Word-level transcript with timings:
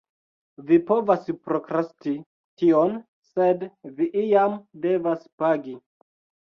Vi 0.69 0.79
povas 0.87 1.29
prokrasti 1.49 2.15
tion, 2.63 2.99
sed 3.33 3.69
vi 4.01 4.13
iam 4.27 4.61
devas 4.89 5.33
pagi. 5.45 5.81